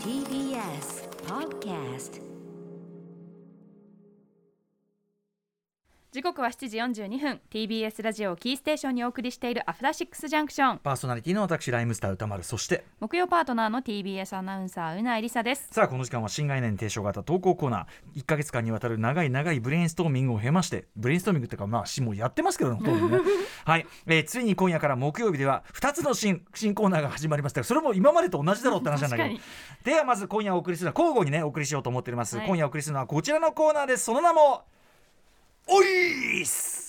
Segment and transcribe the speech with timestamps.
[0.00, 2.20] TBS Podcast
[6.16, 7.40] 時刻は7時42分。
[7.50, 12.42] TBS ラジオをキーステーションにお送りしているアフターシックスジャンクションパーソナリティの私ライムスター宇多丸。
[12.42, 15.68] そして木曜パートナーの TBS アナウンサー宇内梨沙です。
[15.70, 18.18] さあこの時間は新概念提唱型投稿コーナー。
[18.18, 22.80] 1か月間にわたる長い長いブレインストーミングを経ましてブレインストーミングっていうかまあしもうやってますけどね
[23.66, 27.60] はい、えーついに今夜から木曜日では2つの新新コーナーが始まりました。
[27.60, 29.28] がそれも今までと同じだろうって話なんだけど。
[29.28, 29.40] 確
[29.84, 32.46] ではまず今夜お送りするのは交互にねお送りしようと思っております、はい。
[32.46, 34.04] 今夜お送りするのはこちらのコーナーです。
[34.04, 34.64] その名も
[35.66, 36.86] おいっす。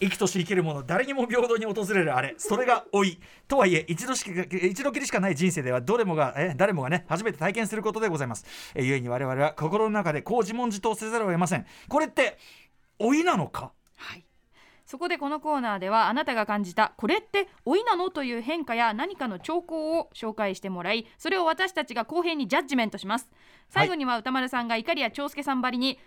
[0.00, 2.34] 生きとし生けるもの誰にも平等に訪れるあれ。
[2.36, 3.18] それが老い。
[3.48, 8.44] とはいえ一度しか一度きりしかない人生ではどれもがえ誰もがね初めて体験することでございます。
[8.74, 11.64] え故に我々は心の中でこう自問自答せざるを得ません。
[11.88, 12.38] これって
[12.98, 13.72] 老いなのか？
[13.96, 14.23] はい。
[14.94, 23.28] そこでこのコーナーではあなたが感じたこれって老いなのという変化や何かの兆候を紹介してもらいそれを私たちが公平にジャッジメントします。
[23.68, 25.98] 最後には歌丸さんが怒りや長介さんばりに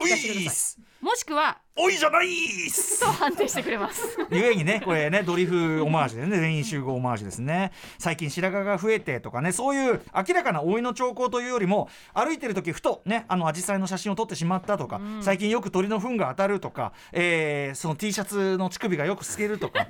[0.00, 0.78] おい出してくださいっす。
[1.00, 3.00] もしくはおいじゃないっす。
[3.00, 4.16] と判定してくれます。
[4.30, 7.72] ゆえにねこれねドリフオマージュでね全員集合オマージュですね。
[7.98, 19.86] 最近白髪が増えてとかねそういう明らかな老いの兆候というよりも歩いてる時ふとねあの紫陽花の写真を撮ってしまったとか、最近よく鳥の糞が当たるとか、えーその T シャツの乳首がよく透けるとか。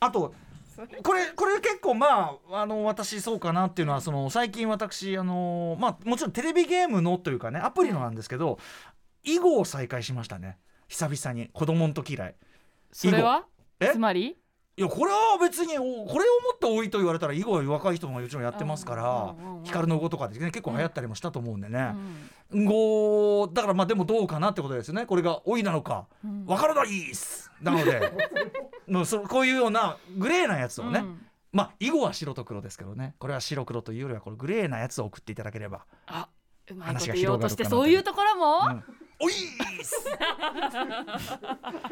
[0.00, 0.34] あと
[1.02, 8.58] これこれ結構まああの私そうかなっていうのはその最近私あのまあもちろんテレビゲームのというかねアプリのなんですけど
[9.24, 10.58] 囲碁を再開しましたね。
[10.88, 11.48] 久々に。
[11.52, 12.34] 子供の時以来。
[12.92, 13.46] それは？
[13.80, 13.90] え？
[13.92, 14.36] つまり？
[14.76, 21.94] いやこれは別におこれをもっと多いと言われたら囲碁は若い人ももちろんやってますから光の碁とかで、ね、結構流行ったりもしたと思うんでね、
[22.50, 22.64] うん。
[22.64, 25.04] 碁だからまあでもどうかなってことですよね。
[25.04, 26.46] これが老いなのかうん。
[26.46, 27.50] わからないっす。
[27.60, 28.12] なので。
[28.88, 31.26] のそこういうようなグレーなやつをね、うん。
[31.52, 33.14] まあ囲碁は白と黒ですけどね。
[33.18, 36.28] これは白黒というよりはこれグレーなやつを送っていただければ、あ
[36.70, 38.84] うまい話がこと言おうとしてそういうところも、うん
[39.20, 39.94] おいーす。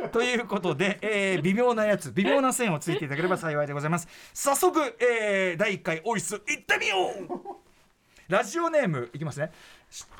[0.10, 4.08] ということで、えー微妙なやつ微妙な線をついていただければ幸いでございます。
[4.32, 7.58] 早速、えー第1回おいっす行ってみよう。
[8.28, 9.52] ラジオネームいきますね。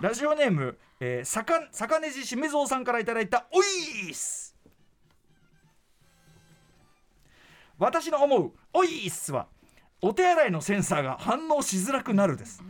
[0.01, 4.55] ラジオネーム、えー、さか坂根地しめぞうさんからいただいたおいっす。
[7.79, 9.47] 私の思うおいっすは
[10.01, 12.63] お手洗いのセンサーが反応しづらくなるです。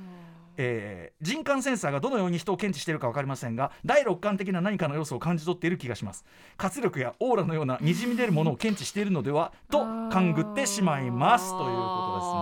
[0.58, 6.24] えー人感センサーがどのように人を検知しているか分かりませんが第六感的な何かの要素を感じ取っている気がします。
[6.56, 9.78] 活力やオーラのようなにじみ出るものを検知しているのではと
[10.10, 11.78] 勘ぐってしまいますということですね。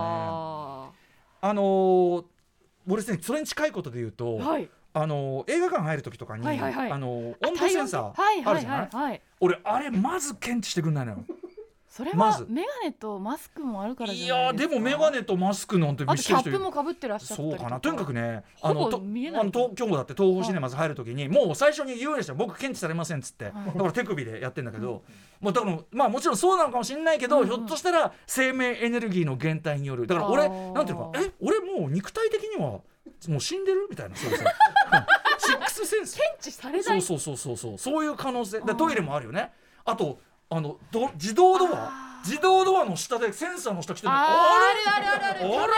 [0.01, 0.89] あ
[1.41, 2.25] あのー
[2.89, 4.69] 俺ですねそれに近いことで言うと、ーはい。
[4.93, 6.91] あのー映画館入る時とかに、はいはいはい。
[6.91, 9.21] あのー温度センサーあるじゃない,、はいはい？
[9.41, 11.17] 俺あれまず検知してくんないのよ
[11.89, 17.79] それはメガネとマスクもあるからいじゃないやーでもメガネとマスクなんてあとキャップもかぶってらっしゃったりそうかな。
[17.79, 18.99] とにかくねあのとあ
[19.43, 25.03] の東京だって東宝シネマズ入るときに、もう最初に言うんですよ僕検知されませんっつって、だから手首でやってんだけど、
[25.39, 30.07] もうだからまあもちろんそうなのかもしれないけど、ひょっとしたら生命エネルギーの減退による。
[30.07, 32.81] だから俺なんていうのかえ俺もう肉体的には
[33.27, 34.39] もう死んでるみたいなそうそう
[35.39, 36.17] シックスセンス。
[36.17, 37.01] 検知されない。
[37.01, 37.77] そうそうそうそうそう。
[37.77, 38.59] そういう可能性。
[38.61, 39.51] でトイレもあるよね。
[39.85, 40.19] あと
[40.49, 42.06] あのど自動ドア？
[42.25, 45.39] 自動ドアの下でセンサーの下来てるのあーあるあるあるある。
[45.39, 45.73] あれ？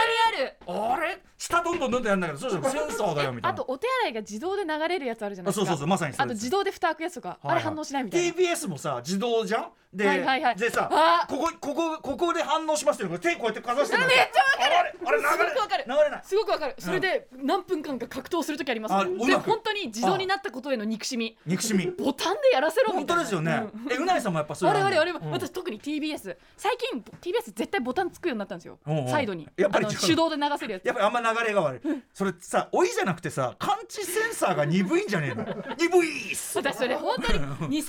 [0.69, 0.93] ある。
[0.93, 1.21] あれ？
[1.37, 3.49] 下どんどんどんどんやるんだけどそうじゃん センサーだよみたいな。
[3.49, 5.63] あとお手洗いが自動で流れるやつあるじゃないですか。
[5.63, 7.55] あそうそうそうまさにそあと自動で蓋開くやつとか、はいはい。
[7.55, 8.33] あれ反応しないみたいな。
[8.33, 9.69] TBS もさ自動じゃん？
[9.91, 10.55] で,、はいはいはい。
[10.55, 14.07] でさあここここここで反応しますって手こうやってかざしてるの。
[14.07, 14.75] めっちゃあれ？
[14.77, 15.17] あれ？
[15.17, 15.85] 流れすごくわかる。
[15.87, 16.21] 流れない。
[16.23, 16.75] すごくわかる。
[16.77, 18.93] それで何分間か格闘する時あります。
[18.93, 19.49] もんであうまく。
[19.49, 21.37] 本当に自動になったことへの憎しみ。
[21.45, 21.87] 憎しみ。
[21.87, 23.23] ボタンでやらせろみ本たいな。
[23.23, 25.31] 当ですよね、えうないさんもやっぱそうあれあれあれ、うん。
[25.31, 28.79] 私特に TBS 最近 TBS 絶対ボタンつくようになったんですよ。
[29.09, 29.47] サイドに。
[29.57, 30.85] やっぱり手動で流せるやつ。
[30.85, 31.81] やっぱりあんま流れが悪い。
[32.13, 35.45] それさ老いじゃなくてさ感知センサーが鈍いんじゃねえの？
[35.77, 36.57] 鈍いっす。
[36.57, 37.83] 私それ本当に 23分くらい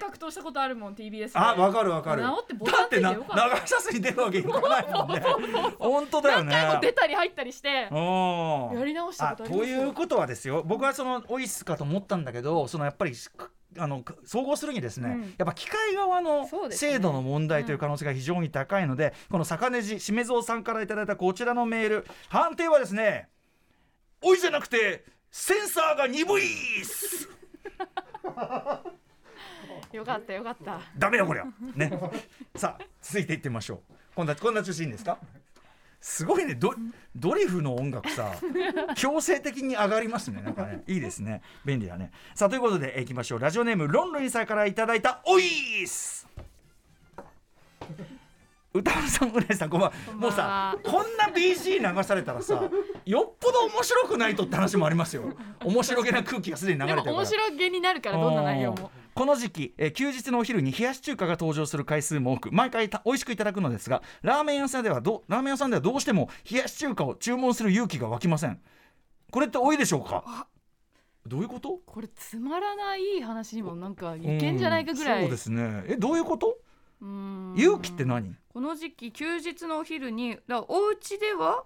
[0.00, 2.22] 格闘したことあるもん TBS であわかるわかる。
[2.22, 5.20] 治ってボタンついてだってなよかった長さすに出るわけいかないもんね
[5.78, 6.52] 本当だよね。
[6.52, 7.94] 何回も出たり入ったりしてう。
[7.94, 10.62] んやり直したことありますということはですよ。
[10.64, 13.12] 僕はそのオイスかと思ったんだけどそのやっぱり
[13.76, 15.22] あの総合するにですね、うん。
[15.36, 23.28] やっぱ機械側の制度の問題という可能性が非常に高いので、この坂根地しめぞうさんからいただいたこちらのメール判定はですね
[24.22, 27.28] おいじゃなくてセンサーが鈍いっす。
[29.92, 30.80] よかったよかった。
[30.96, 31.44] ダメよこりゃ。
[31.74, 31.90] ね。
[32.56, 33.94] さあ続いていってみましょう。
[34.14, 35.18] 今度はこんな調子いいんですか？
[36.00, 36.54] すごいね。
[36.54, 36.74] ド
[37.16, 38.32] ドリフの音楽さ
[38.96, 40.40] 強制的に上がりますね。
[40.42, 41.42] なんかねいいですね。
[41.64, 42.12] 便利だね。
[42.34, 43.38] さあということでいきましょう。
[43.40, 46.26] ラジオネームロンロンさんからいただいたおいっす。
[48.74, 50.14] 歌丸さんうなぎさんこんばんは。
[50.14, 52.62] もうさこんな BG 流されたらさ
[53.04, 55.24] よっぽど面白くないとって話もありますよ。
[55.64, 57.16] 面白げな空気がすでに流れてるから。
[57.16, 68.60] 面白げになるからどんな内容もこの時期、えー休日のお昼に冷やし中華が登場する回数も多く毎回た美味しくいただくのですがラーメン屋さんではどラーメン屋さんではどうしても冷やし中華を注文する勇気が湧きません。
[69.32, 70.46] これって多いでしょうか？
[71.26, 71.80] どういうこと？
[71.84, 75.22] これつまらない話にもなんかいけんじゃないかぐらい。
[75.24, 75.82] うんそうですね。
[75.88, 76.56] えどういうこと？
[77.02, 77.04] う
[77.56, 78.36] 勇気って何？
[78.54, 81.64] この時期休日のお昼にだお家では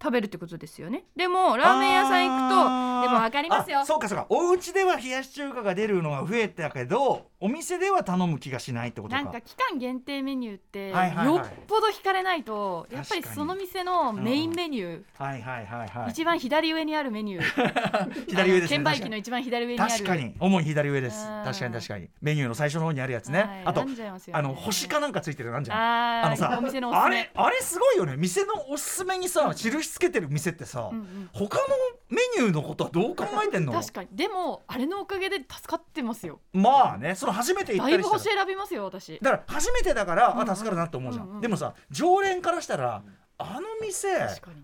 [0.00, 1.04] 食べるってことですよね。
[1.16, 3.80] でもラーメン屋さん行くとでもわかりますよ。
[3.80, 4.26] あそうかそうか。
[4.28, 9.22] お家では冷やし中華が出るのが増えたけどお店では頼む気がしないってことか。
[9.22, 10.94] なんか期間限定メニューってよ
[11.40, 16.10] っぽど惹かれないとやっぱりその店のメインメニューはいはいはいはい。
[16.10, 18.26] 一番左上にあるメニュー。
[18.26, 19.90] 左上ですね券売機の一番左上にある。
[19.92, 20.34] 確かに。
[20.40, 21.28] 主に左上です。
[21.28, 21.44] うん。
[21.44, 22.10] 確かに確かに。
[22.20, 23.62] メニューの最初の方にあるやつね、はい。
[23.66, 25.78] あとねあの星かなんかついてるのあんじゃん。
[25.78, 28.16] あーあのさお店のあれあれすごいよね。
[28.16, 31.30] 店のおすすめにさ印つけてる店ってさ、うんうん。
[31.32, 31.62] 他の
[32.08, 33.72] メニューのことはどう考えてんの？
[33.74, 34.08] 確かに。
[34.10, 36.40] でもあれのおかげで助かってますよ。
[36.52, 39.18] まあねその初めて行ったりした選びますよ私。
[39.20, 43.02] だから初めてだから、うんうんあ助かるなって思うじゃん、うんうんでもさ常連からしたら
[43.38, 44.08] あの店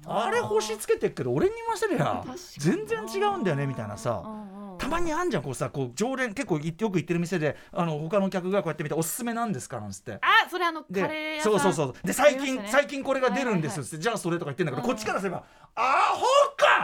[0.06, 2.25] あれ星つけてっけど俺に言わせりゃ
[2.58, 10.14] 全然違うんだよねみたいなさ、うんうんたまにあんじゃんこうさこう常連結構いよく行ってる店であの他の客がこうやって見ておすすめなんですかなんつって。
[10.14, 11.52] あそれあのカレーで屋さん。
[11.52, 11.94] そうそうそう。
[12.06, 12.69] で最近、ね。
[12.70, 15.44] 最近これが出るんですっつって、じゃあそれとか言ってんだけど、こっちからすれば
[15.76, 15.82] 「ア
[16.14, 16.26] ホ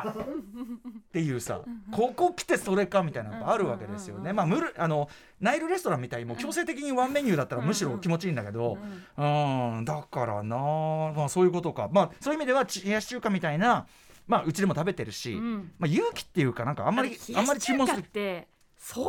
[0.03, 1.61] か!」っていうさ
[1.93, 4.33] ここ来てそれかみたいなのがあるわけですよね。
[4.33, 5.09] まあ無理あの
[5.41, 8.79] ナイルレストランみたいにもう強制的にワンメニューだったらむしろ気持ちいいんだけど、
[9.17, 11.89] うん、だからなまあそういうことか。
[11.93, 13.87] まあそういう意味ではち冷やし中華みたいな
[14.27, 15.73] まあうちでも食べてるし、うん。
[15.79, 18.01] まあ勇気っていうかなんかあんまりあんまり注文する。
[18.01, 19.07] って相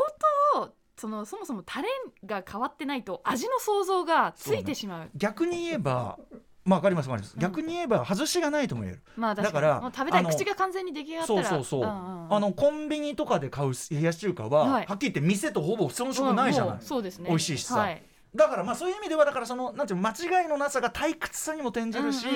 [0.54, 1.88] 当そのそもそもタレ
[2.26, 5.10] が変わってないと味の想像がついてしまう。
[5.16, 6.20] 逆に言えば
[6.64, 9.02] まあわかりますわかります、逆に言えば外しがないとも言える。
[9.18, 11.44] まあだから食べたい口が完全に出来上がったら。
[11.44, 17.30] そうそうそう、あのコンビニとかで買う冷やし中華は、ははいっきり言って店とほぼ遜色ないじゃない、そうですね。
[17.30, 17.80] 美味しいしさ。
[17.80, 18.04] はい。
[18.34, 22.28] だからまあそういう意味ではだからそのなんていうの間違いのなさが退屈さにも転じるし、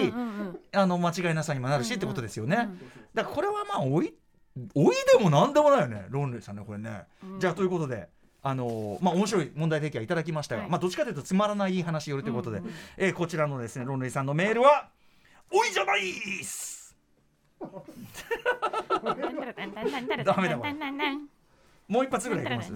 [0.73, 2.79] あの間違いなさにもなるし、ってことですよね、うん
[3.13, 4.13] だからこれはまあおい
[4.73, 6.05] おいでもなんでもないよね。
[6.09, 7.39] ロンレイさんねこれね、うん。
[7.39, 8.09] じゃあということで
[8.47, 14.89] あのーまあ面白い問題提起はいただきましたが、はいまあどっちかというとつまらない話よりということで、うんうんえーこちらのですねロンレイさんのメールは
[15.51, 16.95] 「おいじゃないっす!
[20.23, 20.63] 」ダメだわ
[21.87, 22.73] もう一発ぐらいいきます？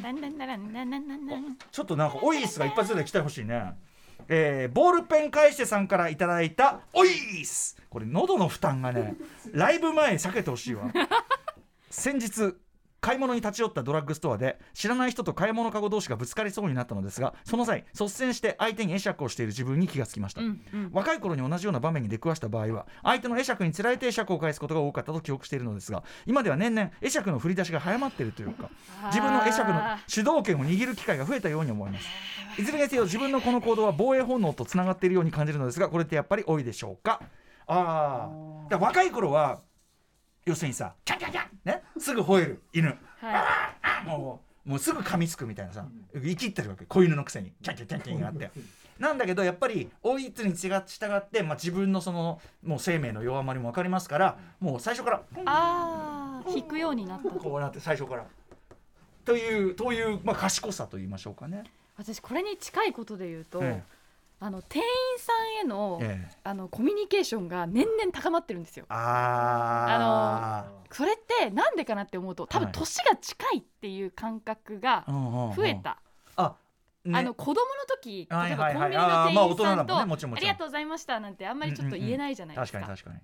[1.72, 3.74] ちょっとなんかオイスが一発ぐらい来てほしいね。
[4.28, 7.10] えーボールペン返してさんからいただいたオイ
[7.46, 9.16] スこれ喉の負担がね
[9.52, 10.92] ライブ前避けてほしいわ
[11.90, 12.56] 先日
[13.02, 20.90] 買い物に立ち寄ったドラッグストアで知らない人と買い物かご同士がぶつかりそうになったのですがその際率先して相手に会釈をしている自分に気がつきました、うんうん。
[20.92, 28.70] 若い頃に同じような場面に出くわした場合は相手の会釈につられて会釈を返すことが多かったと記憶しているのですが今では年々会釈の振り出しが早まっているというか
[29.06, 32.06] 自分の会釈の主導権を握る機会が増えたように思います。
[32.58, 37.22] いずれにせよ自分のこの行動は防衛本能とつながっているように感じるのですがこれってやっぱり多いでしょうか？
[37.68, 38.30] あ
[38.70, 39.60] あ若い頃は
[40.46, 41.38] 要するにさキャンキャンキ
[42.00, 42.62] すぐ吠える。
[42.74, 42.98] 犬。
[43.22, 45.86] はもうもうすぐ噛みつくみたいなさ。
[46.14, 46.86] 生きってるわけ。
[46.86, 47.52] 子犬のくせに。
[47.62, 48.52] キャンキャンキャンキャンがあって。
[49.00, 50.82] なんだけどやっぱり追いつに従っ
[51.26, 58.26] て、まあ、自分のそのもう生命の弱まりも分かりますからもう最初からいああ引くようになったこうなって最初から。
[59.24, 61.64] というという、まあ、賢さと言いましょうかね。
[61.98, 63.84] 私これに近いことで言うと、え
[64.42, 64.86] あの店員
[65.18, 66.28] さんへの,、ええ。
[66.32, 68.86] えあのコミュニケーションが年々高まってるんですよ。
[68.90, 72.74] あそれってなんでかなって思うと多分はい。
[72.74, 76.00] 年が近いっていう感覚が増えた。
[76.36, 76.56] あ、
[77.04, 77.20] ね。
[77.20, 78.76] あの子供の時、はい例えばはい。
[78.76, 80.06] はいコンビニの店員さんと、あ
[80.40, 82.80] りがとうございましたなんてあんまりちょっと言えないじゃないですか。
[82.80, 83.22] 確かに確かに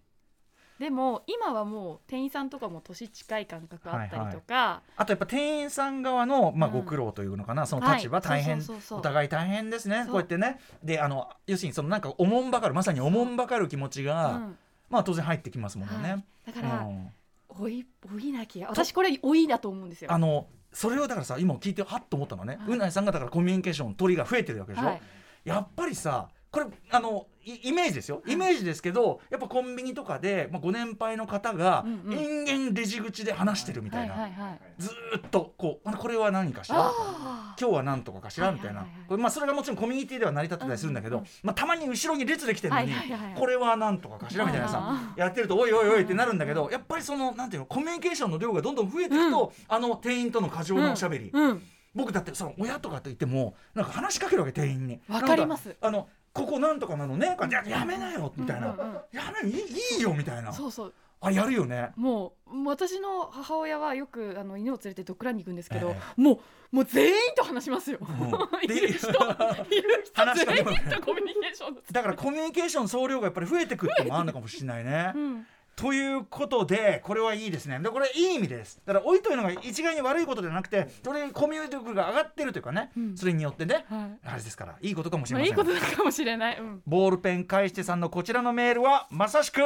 [0.79, 6.75] でも今はもう店員さんとかも年近い感覚あったりとか、あとやっぱ店員さん側の、まあ、うん。
[6.75, 10.05] ご苦労というのかな、その立場はい大変、お互い大変ですね。
[10.07, 10.59] こうやってね。
[10.83, 14.57] であの要するにそのなんかおもんばかるまさにおもんばかる気持ちが、うん。
[14.89, 16.09] まあ当然入ってきますもんね。
[16.11, 16.23] はい。
[16.47, 17.09] だから、うん。
[17.57, 20.11] 老い老いなきゃ私これ老いだと思うんですよ。
[20.11, 22.73] あのそれをだからさ今聞いてはっと思ったのね、はい。
[22.73, 25.01] うなぎさんがだからコミュニケーション取りが増えてるわけでしょ、はい。
[25.45, 28.23] やっぱりさこれあのイイメージですよ。
[28.25, 32.17] イメージですけどやっぱコンビニとかで、まあ、ご年配の方がうんうん。
[32.17, 34.29] 延々レジ口で話してるみたいな、
[34.77, 36.77] ずーっとこうあこれは何かしら？
[36.79, 38.53] あ今日は何とかかしら？
[38.53, 42.93] みたいな、まあ、それがもちろんコミュニティでは成り立ってたりするんだけど、まあ、たまに後ろに列できてるのに、
[43.37, 44.45] これは何とかかしら？
[44.45, 51.61] みたいなさあやってるとおいおいおいってなるんだけどやっぱりそのなんていうのコミュニケーションの量がどんどん増えていくと、あの店員との過剰なおしゃべり、うん。
[51.93, 54.99] 僕だってその親とかと言ってもなんか話しかけるわけ店員に。
[55.07, 55.77] わかります。
[55.79, 58.93] あのここなんとかなのねややめなよみたいな、うんうんうん。
[59.13, 59.55] やめいい
[59.95, 60.51] いいよみたいな。
[60.51, 60.93] そうそう。
[61.21, 61.91] あやるよね。
[61.95, 66.41] もう私の母親はよくあの犬を連れてドッグランに行くんですけど、えも
[66.73, 67.99] うもう全員と話しますよ。
[67.99, 68.03] ん。
[68.65, 75.13] いる人いる人全員とコミュニケーションだからコミュニケーション総量がやっぱり増えてくってのもあるのかもしれないね。
[75.15, 77.79] うんということでこれはいいですね。
[77.79, 78.81] でこれいい意味です。
[78.85, 83.17] だから老いというのが一概に悪いことではなくてそれコミュニティ力が上がってるというかね、うん。
[83.17, 84.27] それによってねはい。
[84.27, 85.53] あれですからいいことかもしれません。
[85.53, 86.57] いことかもしれない。
[86.57, 86.81] うん。
[86.87, 89.61] ボールペン返してさんのこちらのメールはまさしく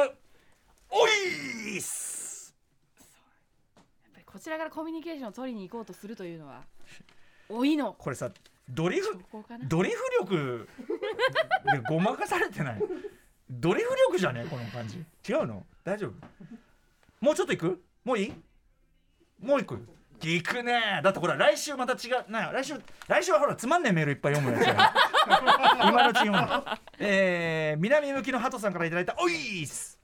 [0.90, 2.54] おいっす。
[3.76, 6.62] やっぱりこちらからコミュニケーションを取りに行こうとするというのは
[7.48, 7.94] 老いの。
[7.96, 8.32] これさ
[8.68, 9.16] ドリフ。
[9.68, 10.68] ドリフ力
[11.72, 12.82] でごまかされてない？
[13.50, 14.46] ドリフ力じゃね？
[14.48, 14.96] この感じ。
[15.28, 15.64] 違うの？
[15.84, 17.24] 大丈夫？
[17.24, 17.82] もうちょっといく？
[18.04, 18.32] もういい？
[19.44, 19.84] もういく？
[20.22, 21.00] 行くね。
[21.02, 22.30] だってほら来週また違う。
[22.30, 22.74] な来週
[23.08, 24.92] 来週はほらつまんねえメールいっぱい読むやつや
[25.88, 26.38] 今のうち読む。
[26.98, 29.98] えー、南向きのハトさんからいただいたおいっす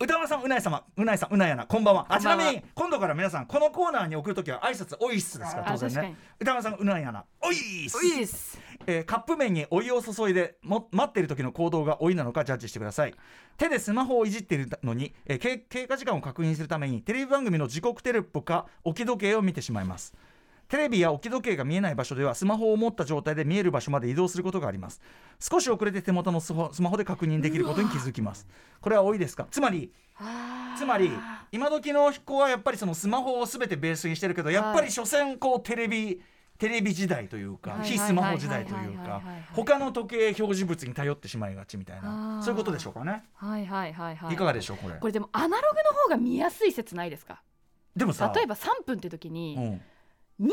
[0.00, 0.82] 歌丸さんうない様。
[0.96, 1.64] うないさんうないやな。
[1.64, 2.06] こんばんは。
[2.08, 5.60] あちなみに今度から皆さんこのコーナーに送るときは挨拶おいっすですか？
[5.60, 6.16] らあ当然ね。
[6.40, 7.24] 歌丸さんうないやな。
[7.40, 8.58] おいっすおいです。
[8.86, 13.14] えーカップ麺にお湯を注いでも待っている時の行動がおいなのかジャッジしてください。
[13.56, 20.14] 手でスマホをいじっているのに、えー経経過時間を確認するためにテレビ番組の時刻テレポか置き時計を見てしまいます。
[20.68, 25.02] テレビや置き時計が見えない場所ではスマホを持った状態で見える場所まで移動することがあります。
[25.38, 28.46] 少し遅れて手元のスマホで確認できることに気づきます。
[28.80, 29.46] これは多いですか？
[29.50, 29.92] つまり
[30.78, 31.10] つまり
[31.50, 36.22] 今時の子はやっぱりそのスマホを全てベースにしてるけどやっぱり所詮こうテレビ
[36.62, 39.20] テレビ時代というか非スマホ時代というか
[39.52, 43.24] 他の時計表示物に頼ってしまいがちみたいなそういうことでしょうかね。
[43.34, 44.34] はいはいはいはい。
[44.34, 44.94] いかがでしょうこれ？
[44.94, 47.42] これでもアナログの方が見やすい説ないですか？
[47.96, 49.80] でもさ例えば3分って時に、
[50.38, 50.46] うん、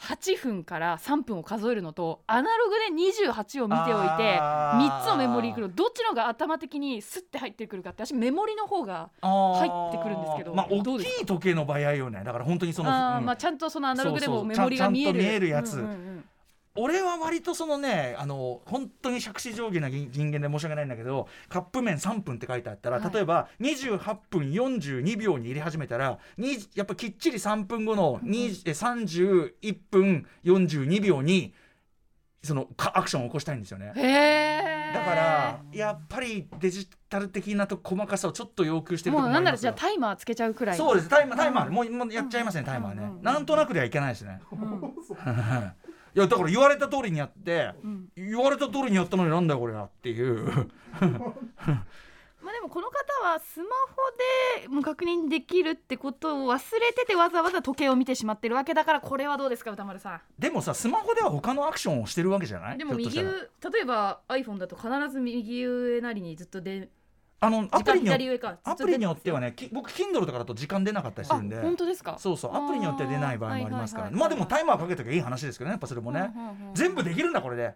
[0.00, 12.22] 8分から3分を数えるのとアナログで28を見ておいて3つのメモリーくるどっちのが頭的にスッて入ってくるかって私メモリの方が入ってくるんですけどまあ大きい時計の場合よね。
[12.24, 15.74] だから本当にその、うん、まあ、ちゃんとそのアナログでもメモリが見えるやつ。
[15.74, 16.24] うんうんうん。
[16.80, 23.12] 俺は割とそのねあの本当に杓子定規な人人間で申し訳ないんだけどカップ麺3分って書いてあったら、はい。
[23.12, 31.52] 例えば28分42秒に入れ始めたらにやっぱきっちり3分後のにえ31分42秒に
[32.42, 33.92] そのかアクションを起こしたいんですよね。
[34.94, 41.08] だからやっぱりデジタル的なと細かさをちょっと要求してるともうなんならじゃあタイマーつけちゃうくらいそうです。
[41.08, 44.40] タイマータイマー、うんもうもうやっちゃいますね、タイマーね、うんなんとなくではいけないですね。
[44.52, 44.94] うん
[46.14, 48.08] いやだから言われた通りにやって、うん。
[48.16, 50.44] 言われた通りにやったのになんだよこれはっていう。
[52.40, 62.76] まあでもこの方はスマホでもう確認できるってことを忘れててわざわざ時計を見てしまってるわけだからこれはどうですか歌丸さでもさスマホでは他のアクションをしてるわけじゃない？
[62.76, 63.24] んでも右例
[63.82, 66.88] えば iPhone だと必ず右上なりにずっとで
[67.40, 71.60] あのア時プリにアプリによってはねき僕 Kindle とかだと時間出なかったりすあるんで。
[71.60, 72.16] 本当ですか？
[72.18, 74.16] そうそうアプリによっては出ない場合もありますからね。
[74.18, 76.32] まあでもタイマーかけときゃいい話ですけどねやっぱそれもね、
[76.74, 77.74] 全部できるんだこれで。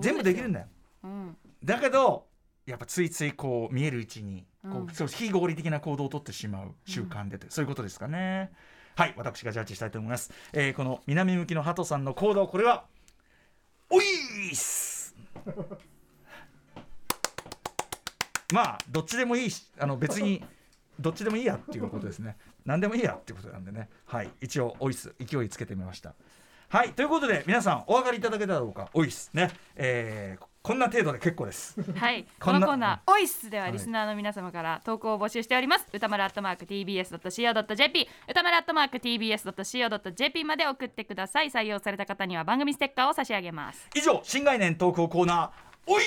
[0.00, 0.70] 全部できるんだ、だよ。
[1.04, 2.26] うん、だけど
[2.64, 8.52] やっぱついついこう見える位置にこう、うんそう非合理的な行動をとってしまう習慣でと、そういうことですかね。
[8.96, 12.84] はい私がジャッジしたいと思います、えーこの南向きのハトさんの行動これは
[13.90, 15.14] おいーっす
[18.54, 20.40] まあどっちでもいいしあの別に
[21.00, 22.36] どっちでもいいやっていうことですね。
[22.64, 23.88] 何でもいいやっていうことなんでね。
[24.06, 24.30] はい。
[24.40, 26.14] 一応おいっす勢いつけてみました。
[26.68, 26.92] はい。
[26.92, 28.88] ということで皆さんお分かりいただけただろうか？
[28.94, 29.50] おいっすね。
[29.74, 31.78] えーこんな程度で結構です。
[31.94, 41.50] はい、 このコーナー「オイス」でははいリスナーの皆様から投稿を募集しております、歌丸アットマーク TBS.CO.JP 歌丸アットマーク TBS.CO.JP まで送ってください。
[41.50, 43.90] 採用された方には番組ステッカーを差し上げます。
[43.94, 46.04] 以上新概念投稿コーナーおい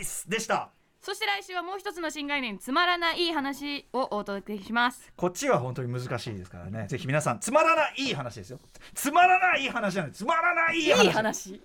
[0.00, 0.70] ーすでした
[1.08, 5.10] そして来週はもう一つの新概念つまらない話をお届けします。
[5.16, 6.86] こっちは本当に難しいですからね。
[6.86, 8.60] ぜひ皆さんつまらない話ですよ。
[8.92, 10.12] つまらない話じゃない。
[10.12, 11.06] つまらないい話。
[11.06, 11.62] い話。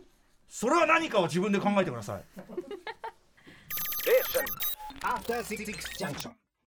[0.47, 2.23] それは何かを自分で考えてください。
[5.03, 6.42] After Six Junction.